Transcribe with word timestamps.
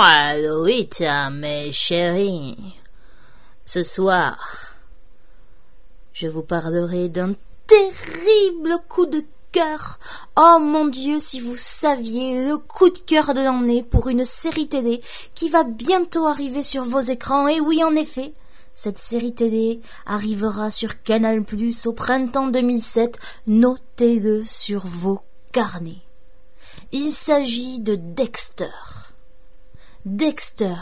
Allô, 0.00 0.66
Ita, 0.66 1.30
mes 1.30 1.70
chéris. 1.70 2.56
Ce 3.64 3.84
soir, 3.84 4.36
je 6.12 6.26
vous 6.26 6.42
parlerai 6.42 7.08
d'un 7.08 7.34
terrible 7.68 8.78
coup 8.88 9.06
de 9.06 9.22
cœur. 9.52 10.00
Oh 10.36 10.58
mon 10.60 10.86
Dieu, 10.86 11.20
si 11.20 11.38
vous 11.38 11.54
saviez 11.54 12.48
le 12.48 12.58
coup 12.58 12.90
de 12.90 12.98
cœur 12.98 13.32
de 13.32 13.42
l'année 13.42 13.84
pour 13.84 14.08
une 14.08 14.24
série 14.24 14.68
télé 14.68 15.00
qui 15.36 15.48
va 15.48 15.62
bientôt 15.62 16.26
arriver 16.26 16.64
sur 16.64 16.82
vos 16.82 16.98
écrans. 16.98 17.46
Et 17.46 17.60
oui, 17.60 17.84
en 17.84 17.94
effet, 17.94 18.34
cette 18.74 18.98
série 18.98 19.34
télé 19.34 19.80
arrivera 20.04 20.72
sur 20.72 21.00
Canal 21.04 21.44
Plus 21.44 21.86
au 21.86 21.92
printemps 21.92 22.48
2007. 22.48 23.20
Notez-le 23.46 24.42
sur 24.44 24.84
vos 24.84 25.20
carnets. 25.52 26.07
Il 26.90 27.10
s'agit 27.10 27.80
de 27.80 27.96
Dexter. 27.96 28.70
Dexter. 30.06 30.74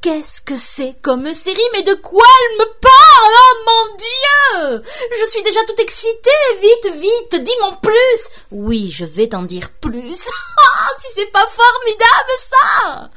Qu'est-ce 0.00 0.40
que 0.40 0.56
c'est 0.56 0.96
comme 1.02 1.34
série 1.34 1.60
Mais 1.74 1.82
de 1.82 1.92
quoi 1.92 2.24
elle 2.24 2.58
me 2.60 2.64
parle? 2.64 3.34
Oh 3.34 3.56
mon 3.66 3.96
Dieu 3.96 4.82
Je 5.20 5.26
suis 5.26 5.42
déjà 5.42 5.62
toute 5.66 5.80
excitée 5.80 6.30
Vite, 6.60 6.94
vite, 6.94 7.42
dis-moi 7.42 7.78
plus 7.82 8.30
Oui, 8.50 8.90
je 8.90 9.04
vais 9.04 9.28
t'en 9.28 9.42
dire 9.42 9.70
plus. 9.72 10.28
Ah, 10.58 10.88
si 11.00 11.08
c'est 11.14 11.32
pas 11.32 11.46
formidable 11.46 12.30
ça 12.38 13.10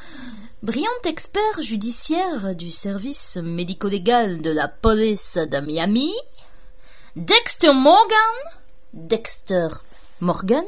Brillant 0.62 0.90
expert 1.06 1.62
judiciaire 1.62 2.54
du 2.54 2.70
service 2.70 3.38
médico-légal 3.38 4.42
de 4.42 4.52
la 4.52 4.68
police 4.68 5.38
de 5.38 5.60
Miami, 5.60 6.14
Dexter 7.16 7.72
Morgan, 7.74 8.36
Dexter 8.94 9.70
Morgan, 10.20 10.66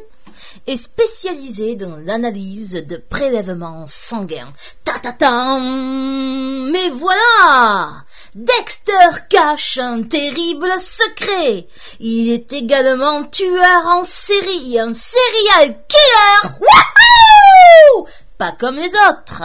est 0.68 0.78
spécialisé 0.78 1.76
dans 1.76 1.96
l'analyse 1.98 2.86
de 2.88 2.98
prélèvements 2.98 3.86
sanguins. 3.88 4.54
Ta 4.84 5.00
ta 5.00 5.14
ta 5.14 5.60
Mais 5.60 6.90
voilà 6.90 8.04
Dexter 8.34 9.26
cache 9.30 9.78
un 9.78 10.04
terrible 10.04 10.72
secret. 10.80 11.68
Il 12.00 12.32
est 12.32 12.54
également 12.54 13.26
tueur 13.26 13.86
en 13.88 14.04
série, 14.06 14.80
un 14.80 14.94
serial 14.94 15.78
killer. 15.88 16.54
Wouhou 16.62 18.08
Pas 18.38 18.54
comme 18.54 18.78
les 18.78 18.92
autres, 19.10 19.44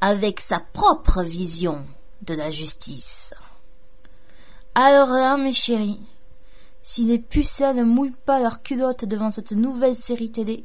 avec 0.00 0.40
sa 0.40 0.60
propre 0.60 1.22
vision 1.22 1.84
de 2.22 2.34
la 2.34 2.50
justice. 2.50 3.34
Alors 4.74 5.08
là, 5.08 5.36
mes 5.36 5.52
chéris, 5.52 6.00
si 6.90 7.04
les 7.04 7.18
pucelles 7.18 7.76
ne 7.76 7.82
mouillent 7.82 8.16
pas 8.24 8.40
leurs 8.40 8.62
culottes 8.62 9.04
devant 9.04 9.30
cette 9.30 9.52
nouvelle 9.52 9.94
série 9.94 10.30
télé 10.30 10.64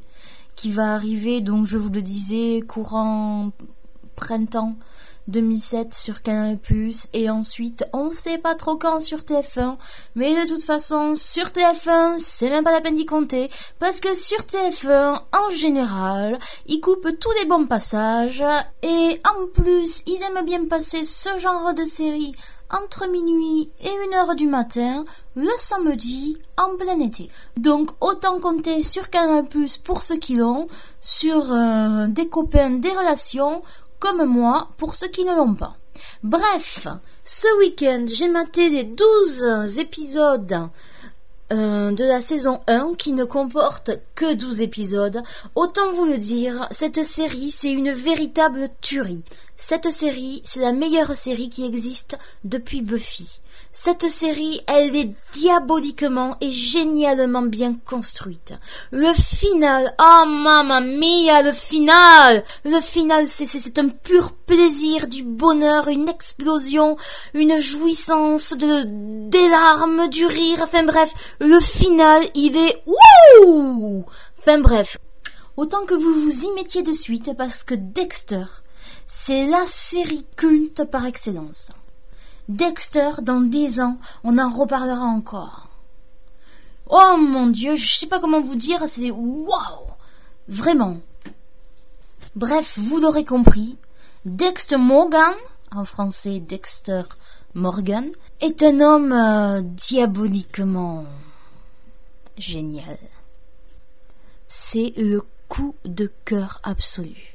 qui 0.56 0.70
va 0.70 0.94
arriver, 0.94 1.42
donc 1.42 1.66
je 1.66 1.76
vous 1.76 1.90
le 1.90 2.00
disais, 2.00 2.62
courant 2.66 3.52
printemps 4.16 4.74
2007 5.28 5.94
sur 5.94 6.22
Canal+, 6.22 6.58
et 7.12 7.30
ensuite 7.30 7.84
on 7.92 8.10
sait 8.10 8.38
pas 8.38 8.54
trop 8.54 8.76
quand 8.76 9.00
sur 9.00 9.20
TF1, 9.20 9.76
mais 10.14 10.34
de 10.34 10.48
toute 10.48 10.62
façon 10.62 11.14
sur 11.14 11.46
TF1 11.46 12.18
c'est 12.18 12.50
même 12.50 12.64
pas 12.64 12.72
la 12.72 12.80
peine 12.80 12.96
d'y 12.96 13.06
compter, 13.06 13.48
parce 13.78 14.00
que 14.00 14.14
sur 14.14 14.40
TF1 14.40 15.20
en 15.32 15.50
général 15.50 16.38
ils 16.66 16.80
coupent 16.80 17.18
tous 17.18 17.32
les 17.40 17.46
bons 17.46 17.66
passages, 17.66 18.44
et 18.82 19.20
en 19.28 19.46
plus 19.52 20.02
ils 20.06 20.22
aiment 20.22 20.44
bien 20.44 20.66
passer 20.66 21.04
ce 21.04 21.38
genre 21.38 21.74
de 21.74 21.84
série 21.84 22.34
entre 22.70 23.08
minuit 23.08 23.70
et 23.82 23.90
une 24.06 24.14
heure 24.14 24.34
du 24.34 24.46
matin 24.46 25.04
le 25.36 25.50
samedi 25.58 26.38
en 26.56 26.76
plein 26.76 27.00
été. 27.00 27.30
Donc 27.56 27.90
autant 28.00 28.40
compter 28.40 28.82
sur 28.82 29.10
Canal 29.10 29.46
Plus 29.46 29.78
pour 29.78 30.02
ceux 30.02 30.16
qui 30.16 30.36
l'ont, 30.36 30.68
sur 31.00 31.52
euh, 31.52 32.06
des 32.08 32.28
copains, 32.28 32.70
des 32.70 32.90
relations, 32.90 33.62
comme 34.04 34.26
moi 34.26 34.68
pour 34.76 34.94
ceux 34.94 35.08
qui 35.08 35.24
ne 35.24 35.34
l'ont 35.34 35.54
pas. 35.54 35.78
Bref, 36.22 36.88
ce 37.24 37.48
week-end 37.58 38.04
j'ai 38.06 38.28
maté 38.28 38.68
les 38.68 38.84
12 38.84 39.78
épisodes 39.78 40.68
euh, 41.50 41.90
de 41.90 42.04
la 42.04 42.20
saison 42.20 42.60
1 42.66 42.96
qui 42.98 43.14
ne 43.14 43.24
comporte 43.24 43.92
que 44.14 44.34
12 44.34 44.60
épisodes. 44.60 45.22
Autant 45.54 45.90
vous 45.92 46.04
le 46.04 46.18
dire, 46.18 46.68
cette 46.70 47.02
série 47.02 47.50
c'est 47.50 47.70
une 47.70 47.92
véritable 47.92 48.68
tuerie. 48.82 49.24
Cette 49.56 49.90
série, 49.90 50.42
c'est 50.44 50.60
la 50.60 50.72
meilleure 50.72 51.14
série 51.14 51.48
qui 51.48 51.64
existe 51.64 52.18
depuis 52.42 52.82
Buffy. 52.82 53.40
Cette 53.72 54.08
série, 54.08 54.60
elle 54.66 54.96
est 54.96 55.12
diaboliquement 55.32 56.36
et 56.40 56.50
génialement 56.50 57.42
bien 57.42 57.74
construite. 57.74 58.54
Le 58.90 59.12
final, 59.14 59.94
oh 60.00 60.24
mamma 60.26 60.80
mia, 60.80 61.42
le 61.42 61.52
final, 61.52 62.44
le 62.64 62.80
final, 62.80 63.28
c'est, 63.28 63.78
un 63.78 63.88
pur 63.88 64.32
plaisir, 64.46 65.06
du 65.06 65.22
bonheur, 65.22 65.88
une 65.88 66.08
explosion, 66.08 66.96
une 67.32 67.60
jouissance, 67.60 68.56
de, 68.56 69.28
des 69.28 69.48
larmes, 69.48 70.08
du 70.08 70.26
rire, 70.26 70.60
enfin 70.62 70.84
bref, 70.84 71.12
le 71.40 71.60
final, 71.60 72.24
il 72.34 72.56
est 72.56 72.82
ouh! 73.44 74.04
Enfin 74.38 74.58
bref, 74.58 74.98
autant 75.56 75.84
que 75.84 75.94
vous 75.94 76.14
vous 76.14 76.44
y 76.44 76.52
mettiez 76.52 76.82
de 76.82 76.92
suite 76.92 77.36
parce 77.36 77.62
que 77.64 77.74
Dexter, 77.74 78.44
c'est 79.06 79.46
la 79.46 79.64
série 79.66 80.26
culte 80.36 80.84
par 80.84 81.06
excellence. 81.06 81.72
Dexter, 82.48 83.10
dans 83.22 83.40
dix 83.40 83.80
ans, 83.80 83.98
on 84.22 84.38
en 84.38 84.50
reparlera 84.50 85.04
encore. 85.04 85.68
Oh 86.88 87.16
mon 87.18 87.46
dieu, 87.46 87.76
je 87.76 87.98
sais 87.98 88.06
pas 88.06 88.20
comment 88.20 88.40
vous 88.40 88.56
dire, 88.56 88.86
c'est 88.86 89.10
waouh! 89.10 89.86
Vraiment. 90.48 90.98
Bref, 92.36 92.78
vous 92.78 92.98
l'aurez 92.98 93.24
compris, 93.24 93.78
Dexter 94.26 94.76
Morgan, 94.76 95.34
en 95.74 95.84
français 95.84 96.40
Dexter 96.40 97.02
Morgan, 97.54 98.10
est 98.40 98.62
un 98.62 98.80
homme 98.80 99.12
euh, 99.12 99.62
diaboliquement 99.62 101.04
génial. 102.36 102.98
C'est 104.46 104.92
le 104.96 105.22
coup 105.48 105.74
de 105.84 106.12
cœur 106.24 106.60
absolu. 106.62 107.33